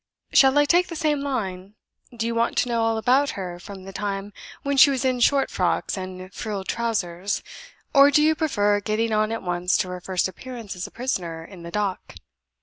Shall 0.33 0.57
I 0.57 0.65
take 0.65 0.87
the 0.87 0.95
same 0.95 1.21
line? 1.21 1.75
Do 2.11 2.25
you 2.25 2.33
want 2.33 2.57
to 2.57 2.67
know 2.67 2.81
all 2.81 2.97
about 2.97 3.29
her, 3.37 3.59
from 3.59 3.83
the 3.83 3.93
time 3.93 4.33
when 4.63 4.75
she 4.75 4.89
was 4.89 5.05
in 5.05 5.19
short 5.19 5.51
frocks 5.51 5.95
and 5.95 6.33
frilled 6.33 6.67
trousers? 6.67 7.43
or 7.93 8.09
do 8.09 8.23
you 8.23 8.33
prefer 8.33 8.79
getting 8.79 9.11
on 9.11 9.31
at 9.31 9.43
once 9.43 9.77
to 9.77 9.89
her 9.89 10.01
first 10.01 10.27
appearance 10.27 10.75
as 10.75 10.87
a 10.87 10.91
prisoner 10.91 11.45
in 11.45 11.61
the 11.61 11.69
dock?" 11.69 12.15